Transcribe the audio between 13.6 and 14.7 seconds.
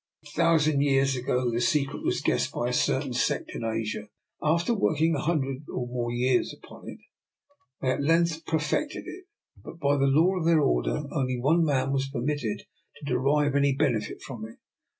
benefit from it.